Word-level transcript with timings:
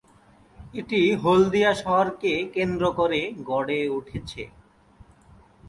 এটি 0.73 0.99
হলদিয়া 1.23 1.71
শহরকে 1.81 2.33
কেন্দ্র 2.55 2.83
করে 2.99 3.19
গড়ে 3.49 3.79
উঠেছে। 3.97 4.43